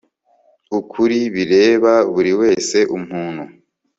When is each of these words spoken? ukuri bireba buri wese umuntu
ukuri 0.79 1.19
bireba 1.35 1.93
buri 2.13 2.31
wese 2.41 2.77
umuntu 2.97 3.43